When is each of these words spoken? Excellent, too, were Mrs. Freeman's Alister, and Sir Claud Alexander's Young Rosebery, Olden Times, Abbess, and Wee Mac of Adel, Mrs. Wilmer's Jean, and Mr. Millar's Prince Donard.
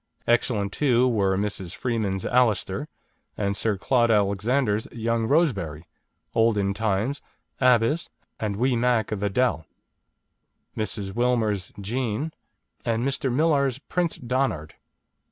Excellent, 0.25 0.73
too, 0.73 1.07
were 1.07 1.37
Mrs. 1.37 1.75
Freeman's 1.75 2.25
Alister, 2.25 2.87
and 3.37 3.55
Sir 3.55 3.77
Claud 3.77 4.09
Alexander's 4.09 4.87
Young 4.91 5.27
Rosebery, 5.27 5.87
Olden 6.33 6.73
Times, 6.73 7.21
Abbess, 7.59 8.09
and 8.39 8.55
Wee 8.55 8.75
Mac 8.75 9.11
of 9.11 9.21
Adel, 9.21 9.67
Mrs. 10.75 11.13
Wilmer's 11.13 11.71
Jean, 11.79 12.33
and 12.83 13.05
Mr. 13.07 13.31
Millar's 13.31 13.77
Prince 13.77 14.17
Donard. 14.17 14.73